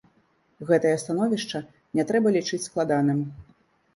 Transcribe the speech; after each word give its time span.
Гэтае 0.69 0.93
становішча 1.03 1.61
не 1.99 2.05
трэба 2.11 2.33
лічыць 2.37 2.61
складаным. 2.69 3.21